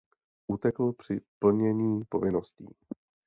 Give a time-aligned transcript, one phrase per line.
[0.47, 2.65] Utekl při plnění povinností.